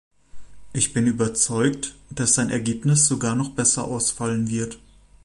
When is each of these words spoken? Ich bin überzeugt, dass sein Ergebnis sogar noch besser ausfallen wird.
Ich 0.73 0.93
bin 0.93 1.05
überzeugt, 1.05 1.93
dass 2.09 2.33
sein 2.33 2.49
Ergebnis 2.49 3.07
sogar 3.07 3.35
noch 3.35 3.51
besser 3.51 3.83
ausfallen 3.83 4.49
wird. 4.49 4.79